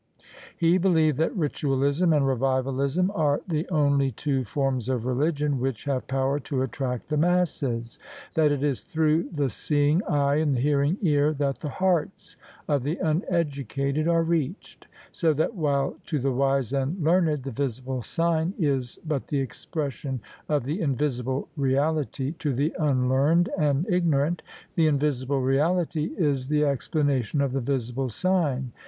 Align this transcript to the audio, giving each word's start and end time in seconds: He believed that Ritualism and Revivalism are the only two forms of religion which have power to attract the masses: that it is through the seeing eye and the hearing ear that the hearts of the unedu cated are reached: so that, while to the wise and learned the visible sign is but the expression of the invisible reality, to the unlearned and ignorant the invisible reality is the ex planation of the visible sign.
He 0.57 0.79
believed 0.79 1.19
that 1.19 1.37
Ritualism 1.37 2.11
and 2.11 2.25
Revivalism 2.25 3.11
are 3.13 3.41
the 3.47 3.69
only 3.69 4.09
two 4.11 4.43
forms 4.43 4.89
of 4.89 5.05
religion 5.05 5.59
which 5.59 5.83
have 5.83 6.07
power 6.07 6.39
to 6.39 6.63
attract 6.63 7.07
the 7.07 7.17
masses: 7.17 7.99
that 8.33 8.51
it 8.51 8.63
is 8.63 8.81
through 8.81 9.29
the 9.29 9.47
seeing 9.51 10.03
eye 10.05 10.37
and 10.37 10.55
the 10.55 10.59
hearing 10.59 10.97
ear 11.03 11.33
that 11.35 11.59
the 11.59 11.69
hearts 11.69 12.35
of 12.67 12.81
the 12.81 12.95
unedu 12.95 13.67
cated 13.67 14.07
are 14.07 14.23
reached: 14.23 14.87
so 15.11 15.33
that, 15.33 15.53
while 15.53 15.95
to 16.07 16.17
the 16.17 16.31
wise 16.31 16.73
and 16.73 16.99
learned 17.03 17.43
the 17.43 17.51
visible 17.51 18.01
sign 18.01 18.55
is 18.57 18.97
but 19.05 19.27
the 19.27 19.39
expression 19.39 20.19
of 20.49 20.63
the 20.63 20.81
invisible 20.81 21.47
reality, 21.55 22.31
to 22.39 22.51
the 22.55 22.73
unlearned 22.79 23.49
and 23.55 23.87
ignorant 23.87 24.41
the 24.73 24.87
invisible 24.87 25.41
reality 25.43 26.09
is 26.17 26.47
the 26.47 26.63
ex 26.65 26.87
planation 26.87 27.39
of 27.45 27.51
the 27.51 27.61
visible 27.61 28.09
sign. 28.09 28.71